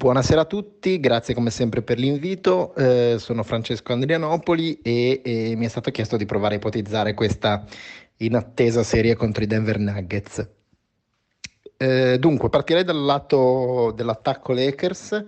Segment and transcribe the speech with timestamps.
[0.00, 2.74] Buonasera a tutti, grazie come sempre per l'invito.
[2.74, 7.66] Eh, sono Francesco Andrianopoli e, e, mi è stato chiesto di provare a ipotizzare questa
[8.16, 10.48] inattesa serie contro i Denver Nuggets.
[11.76, 15.22] Eh, dunque, partirei dal lato dell'attacco Lakers,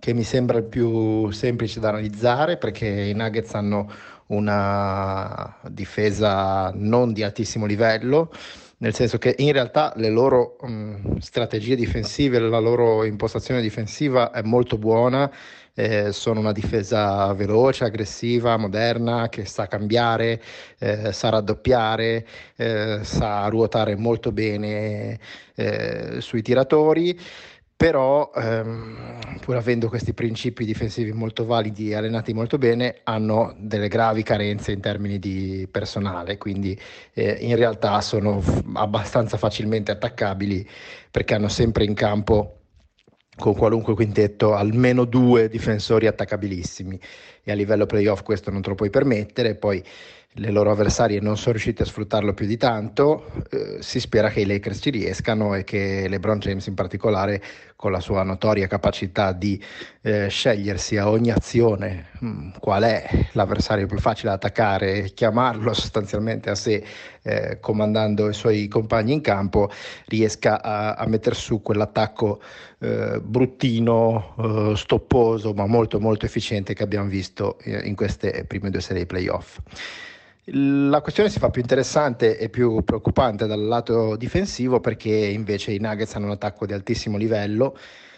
[0.00, 3.88] che mi sembra il più semplice da analizzare perché i Nuggets hanno
[4.26, 8.32] una difesa non di altissimo livello
[8.78, 14.42] nel senso che in realtà le loro mh, strategie difensive, la loro impostazione difensiva è
[14.42, 15.30] molto buona,
[15.74, 20.42] eh, sono una difesa veloce, aggressiva, moderna, che sa cambiare,
[20.78, 25.18] eh, sa raddoppiare, eh, sa ruotare molto bene
[25.54, 27.18] eh, sui tiratori
[27.76, 33.88] però ehm, pur avendo questi principi difensivi molto validi e allenati molto bene, hanno delle
[33.88, 36.78] gravi carenze in termini di personale, quindi
[37.12, 40.66] eh, in realtà sono f- abbastanza facilmente attaccabili
[41.10, 42.52] perché hanno sempre in campo
[43.36, 46.98] con qualunque quintetto almeno due difensori attaccabilissimi.
[47.44, 49.84] E a livello playoff questo non te lo puoi permettere, poi
[50.38, 54.40] le loro avversarie non sono riuscite a sfruttarlo più di tanto, eh, si spera che
[54.40, 57.42] i Lakers ci riescano e che LeBron James in particolare
[57.74, 59.62] con la sua notoria capacità di
[60.02, 65.14] eh, scegliersi a ogni azione mh, mm, qual è l'avversario più facile da attaccare e
[65.14, 66.84] chiamarlo sostanzialmente a sé
[67.22, 69.70] eh, comandando i suoi compagni in campo,
[70.06, 72.40] riesca a, a mettere su quell'attacco
[72.78, 78.68] eh, bruttino, eh, stopposo ma molto molto efficiente che abbiamo visto eh, in queste prime
[78.68, 79.60] due serie playoff.
[80.50, 85.80] La questione si fa più interessante e più preoccupante dal lato difensivo perché invece i
[85.80, 87.76] Nuggets hanno un attacco di altissimo livello,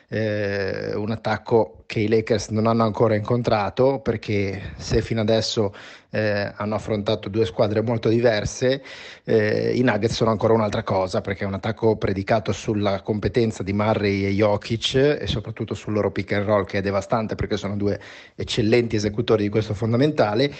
[0.08, 5.74] eh, un attacco che i Lakers non hanno ancora incontrato perché se fino adesso
[6.10, 8.82] eh, hanno affrontato due squadre molto diverse,
[9.24, 13.72] eh, i Nuggets sono ancora un'altra cosa perché è un attacco predicato sulla competenza di
[13.74, 17.76] Murray e Jokic e soprattutto sul loro pick and roll che è devastante perché sono
[17.76, 18.00] due
[18.34, 20.50] eccellenti esecutori di questo fondamentale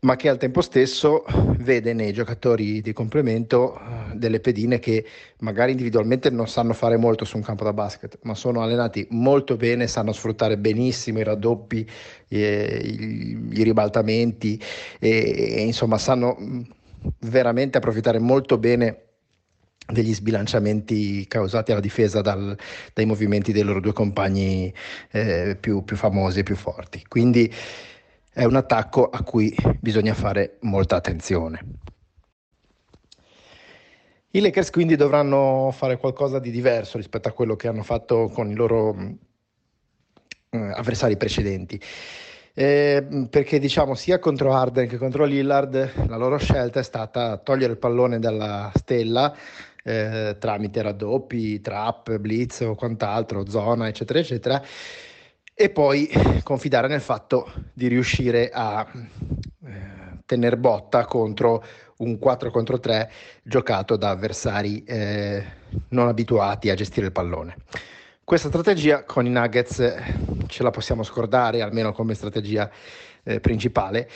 [0.00, 1.24] ma che al tempo stesso
[1.58, 3.78] vede nei giocatori di complemento
[4.14, 5.04] delle pedine che
[5.40, 9.56] magari individualmente non sanno fare molto su un campo da basket, ma sono allenati molto
[9.56, 11.88] bene, sanno sfruttare benissimo i raddoppi,
[12.28, 14.60] eh, i, i, ribaltamenti
[14.98, 16.60] e, e insomma sanno mm,
[17.20, 19.00] veramente approfittare molto bene
[19.86, 22.56] degli sbilanciamenti causati alla difesa dal,
[22.94, 24.72] dai movimenti dei loro due compagni
[25.10, 27.04] eh, più, più famosi e più forti.
[27.06, 27.52] Quindi
[28.32, 31.60] è un attacco a cui bisogna fare molta attenzione.
[34.34, 38.50] I Lakers quindi dovranno fare qualcosa di diverso rispetto a quello che hanno fatto con
[38.50, 38.96] i loro
[40.50, 41.80] eh, avversari precedenti.
[42.52, 47.72] Eh, perché diciamo sia contro Harden che contro Lillard la loro scelta è stata togliere
[47.72, 49.36] il pallone dalla stella
[49.84, 54.62] eh, tramite raddoppi, trap, blitz o quant'altro, zona eccetera eccetera
[55.54, 56.10] e poi
[56.42, 58.84] confidare nel fatto di riuscire a
[59.64, 61.64] eh, tenere botta contro
[61.98, 63.10] un 4 contro 3
[63.42, 65.44] giocato da avversari eh,
[65.88, 67.56] non abituati a gestire il pallone.
[68.24, 70.02] Questa strategia con i Nuggets eh,
[70.46, 72.70] ce la possiamo scordare, almeno come strategia
[73.22, 74.08] eh, principale,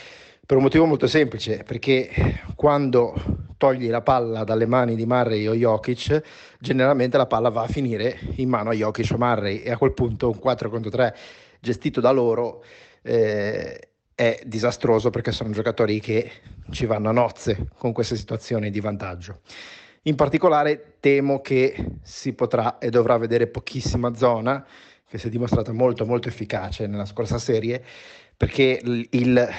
[0.47, 3.15] per un motivo molto semplice, perché quando
[3.59, 6.22] togli la palla dalle mani di Murray o Jokic,
[6.59, 9.93] generalmente la palla va a finire in mano a Jokic o Murray e a quel
[9.93, 11.15] punto un 4 contro 3
[11.61, 12.65] gestito da loro
[13.03, 13.88] eh,
[14.19, 16.29] è disastroso perché sono giocatori che
[16.71, 19.43] ci vanno a nozze con queste situazioni di vantaggio.
[20.03, 24.67] In particolare temo che si potrà e dovrà vedere pochissima zona,
[25.09, 27.81] che si è dimostrata molto molto efficace nella scorsa serie,
[28.37, 29.51] perché il eh,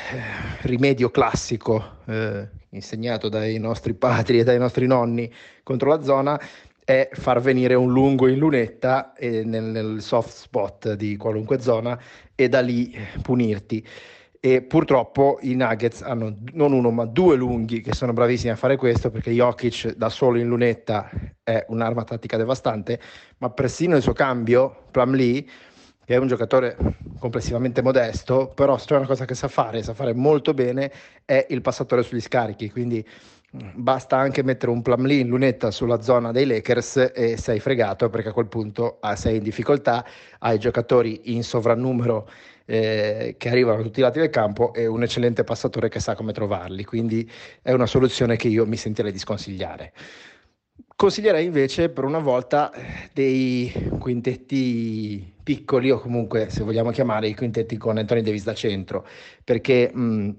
[0.64, 5.34] rimedio classico eh, insegnato dai nostri padri e dai nostri nonni
[5.64, 6.38] contro la zona
[6.84, 11.98] è far venire un lungo in lunetta eh, nel, nel, soft spot di qualunque zona
[12.36, 13.88] e da lì punirti.
[14.42, 18.78] E purtroppo i Nuggets hanno non uno ma due lunghi che sono bravissimi a fare
[18.78, 21.10] questo perché Jokic da solo in lunetta
[21.44, 23.02] è un'arma tattica devastante,
[23.40, 25.44] ma persino il suo cambio, Plumlee,
[26.06, 26.78] che è un giocatore
[27.20, 30.90] complessivamente modesto, però se c'è una cosa che sa fare, sa fare molto bene,
[31.26, 33.06] è il passatore sugli scarichi, quindi
[33.58, 38.10] mm, basta anche mettere un plumlee in lunetta sulla zona dei Lakers e sei fregato
[38.10, 40.06] perché a quel punto ah, sei in difficoltà,
[40.40, 42.30] hai giocatori in sovrannumero
[42.70, 46.14] eh, che arrivano da tutti i lati del campo e un eccellente passatore che sa
[46.14, 47.28] come trovarli, quindi
[47.64, 49.92] è una soluzione che io mi sentirei di sconsigliare.
[50.96, 52.72] Consiglierei invece per una volta
[53.12, 59.08] dei quintetti piccoli o comunque se vogliamo chiamare i quintetti con Anthony Davis da centro
[59.44, 60.30] perché mh,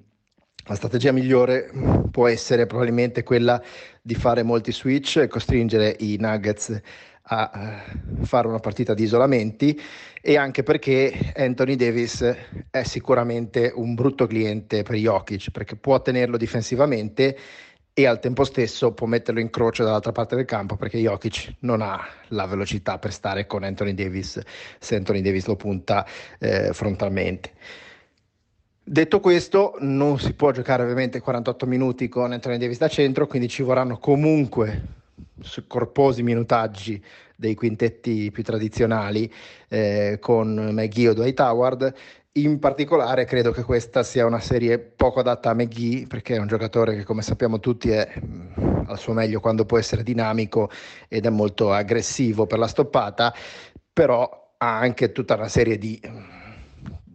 [0.66, 1.70] la strategia migliore
[2.12, 3.60] può essere probabilmente quella
[4.00, 6.80] di fare molti switch e costringere i Nuggets
[7.32, 9.80] a eh, fare una partita di isolamenti
[10.20, 12.36] e anche perché Anthony Davis
[12.70, 17.38] è sicuramente un brutto cliente per Jokic perché può tenerlo difensivamente
[17.92, 21.82] e al tempo stesso può metterlo in croce dall'altra parte del campo perché Jokic non
[21.82, 24.40] ha la velocità per stare con Anthony Davis
[24.78, 26.04] se Anthony Davis lo punta
[26.38, 27.52] eh, frontalmente.
[28.82, 33.46] Detto questo, non si può giocare ovviamente 48 minuti con Anthony Davis da centro, quindi
[33.46, 34.98] ci vorranno comunque
[35.66, 37.02] corposi minutaggi
[37.36, 39.32] dei quintetti più tradizionali
[39.68, 41.94] eh, con McGee o Dwight Howard.
[42.32, 46.46] In particolare credo che questa sia una serie poco adatta a McGee perché è un
[46.46, 50.70] giocatore che come sappiamo tutti è mm, al suo meglio quando può essere dinamico
[51.08, 53.34] ed è molto aggressivo per la stoppata,
[53.92, 56.00] però ha anche tutta una serie di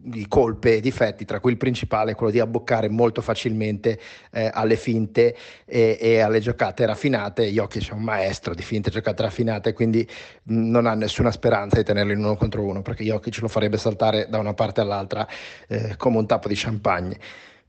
[0.06, 3.98] di colpe e difetti, tra cui il principale è quello di abboccare molto facilmente
[4.30, 7.50] eh, alle finte e, e, alle giocate raffinate.
[7.50, 10.08] Jokic è un maestro di finte giocate raffinate, quindi
[10.44, 14.28] non ha nessuna speranza di tenerlo in uno contro uno, perché Jokic lo farebbe saltare
[14.28, 15.26] da una parte all'altra
[15.66, 17.18] eh, come un tappo di champagne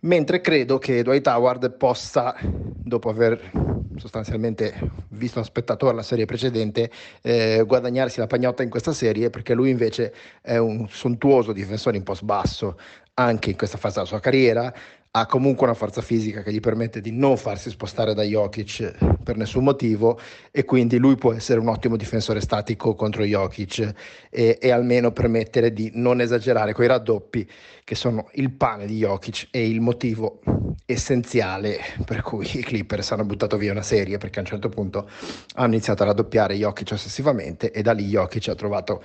[0.01, 3.51] mentre credo che Dwight Howard possa, dopo aver
[3.97, 6.91] sostanzialmente visto a spettatore la serie precedente,
[7.21, 12.03] eh, guadagnarsi la pagnotta in questa serie perché lui invece è un sontuoso difensore in
[12.03, 12.77] post basso
[13.19, 14.71] anche in questa fase della sua carriera,
[15.19, 19.35] ha comunque una forza fisica che gli permette di non farsi spostare da Jokic per
[19.35, 20.19] nessun motivo
[20.51, 23.93] e quindi lui può essere un ottimo difensore statico contro Jokic
[24.29, 27.49] e, e almeno permettere di non esagerare con i raddoppi
[27.83, 30.39] che sono il pane di Jokic e il motivo
[30.85, 35.09] essenziale per cui i Clippers hanno buttato via una serie perché a un certo punto
[35.55, 39.03] hanno iniziato a raddoppiare Jokic ossessivamente e da lì Jokic ha trovato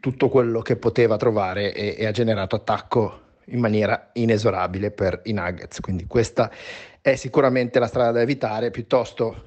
[0.00, 5.32] tutto quello che poteva trovare e, e ha generato attacco in maniera inesorabile per i
[5.32, 5.80] Nuggets.
[5.80, 6.50] Quindi questa
[7.00, 9.44] è sicuramente la strada da evitare, piuttosto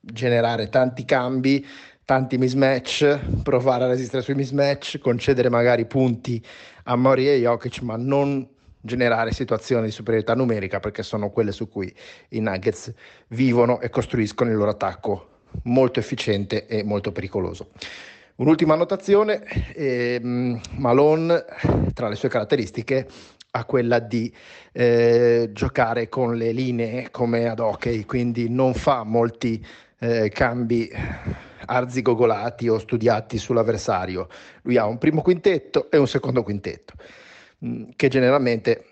[0.00, 1.66] generare tanti cambi,
[2.04, 6.44] tanti mismatch, provare a resistere sui mismatch, concedere magari punti
[6.84, 8.46] a Mori e Jokic, ma non
[8.80, 11.92] generare situazioni di superiorità numerica perché sono quelle su cui
[12.30, 12.92] i Nuggets
[13.28, 15.28] vivono e costruiscono il loro attacco
[15.62, 17.70] molto efficiente e molto pericoloso.
[18.36, 19.44] Un'ultima annotazione,
[19.76, 21.44] ehm, Malone
[21.92, 23.06] tra le sue caratteristiche
[23.52, 24.34] ha quella di
[24.72, 29.64] eh, giocare con le linee come ad hockey, quindi non fa molti
[30.00, 30.90] eh, cambi
[31.66, 34.26] arzigogolati o studiati sull'avversario.
[34.62, 36.94] Lui ha un primo quintetto e un secondo quintetto,
[37.58, 38.84] mh, mm, che generalmente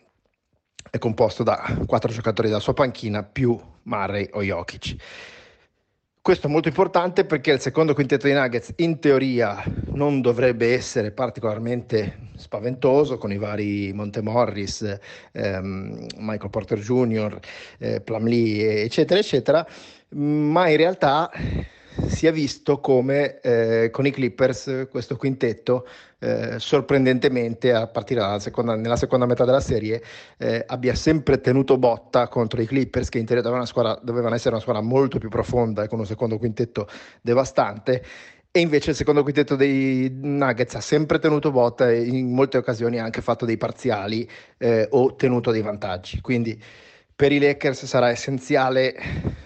[0.89, 4.97] è composto da quattro giocatori della sua panchina più Murray o Jokic.
[6.23, 11.11] Questo è molto importante perché il secondo quintetto di Nuggets in teoria non dovrebbe essere
[11.11, 14.99] particolarmente spaventoso con i vari Montemorris,
[15.33, 17.41] ehm, Michael Porter Jr.,
[17.79, 19.67] eh, Plumlee, eccetera, eccetera,
[20.11, 21.29] ma in realtà
[22.13, 25.87] si è visto come eh, con i Clippers questo quintetto
[26.19, 30.01] eh, sorprendentemente a partire seconda, nella seconda metà della serie
[30.37, 34.51] eh, abbia sempre tenuto botta contro i Clippers che in teoria dovevano, squadra, dovevano essere
[34.51, 36.87] una squadra molto più profonda e con un secondo quintetto
[37.21, 38.05] devastante.
[38.55, 43.01] E invece il secondo quintetto dei Nuggets ha sempre tenuto botta e in molte occasioni
[43.01, 46.21] ha anche fatto dei parziali eh, o tenuto dei vantaggi.
[46.21, 46.63] Quindi
[47.23, 48.97] per i Lakers sarà essenziale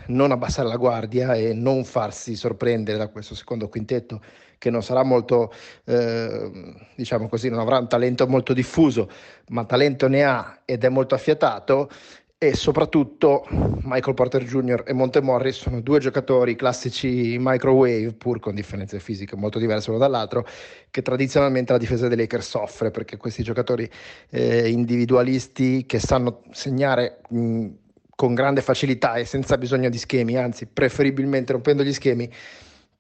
[0.07, 4.23] non abbassare la guardia e non farsi sorprendere da questo secondo quintetto
[4.57, 5.53] che non sarà molto,
[5.85, 6.51] eh,
[6.95, 9.11] diciamo così, non avrà un talento molto diffuso,
[9.49, 11.91] ma talento ne ha ed è molto affiatato
[12.39, 14.83] e soprattutto Michael Porter Jr.
[14.87, 20.03] e Monte Morris sono due giocatori classici microwave, pur con differenze fisiche molto diverse l'uno
[20.03, 20.47] dall'altro,
[20.91, 23.89] che tradizionalmente la difesa dei Lakers soffre perché questi giocatori
[24.29, 27.69] eh, individualisti che sanno segnare mh,
[28.15, 32.31] con grande facilità e senza bisogno di schemi, anzi preferibilmente rompendo gli schemi,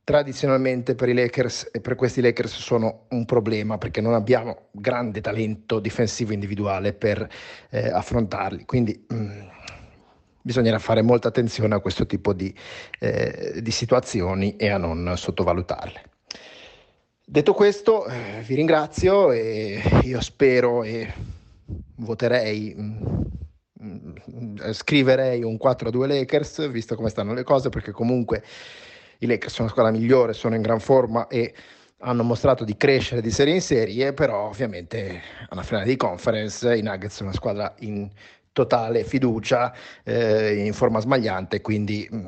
[0.06, 5.20] tradizionalmente per i Lakers e per questi Lakers sono un problema perché non abbiamo grande
[5.20, 7.28] talento difensivo individuale per
[7.70, 8.64] eh, affrontarli.
[8.66, 9.40] Quindi mh, mm,
[10.40, 12.54] bisognerà fare molta attenzione a questo tipo di,
[13.00, 16.02] eh, di situazioni e a non sottovalutarle.
[17.24, 21.12] Detto questo, eh, vi ringrazio e io spero e
[21.96, 22.74] voterei.
[22.76, 23.32] Mh,
[23.82, 28.44] mm, scriverei un 4-2 Lakers visto come stanno le cose perché comunque
[29.18, 31.54] i Lakers sono la squadra migliore, sono in gran forma e
[32.00, 36.82] hanno mostrato di crescere di serie in serie, però ovviamente alla finale di conference i
[36.82, 38.10] Nuggets sono una squadra in
[38.52, 42.26] totale fiducia, eh, in forma smagliante, quindi mh, mm,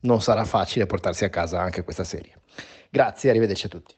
[0.00, 2.34] non sarà facile portarsi a casa anche questa serie.
[2.90, 3.94] Grazie, arrivederci a tutti.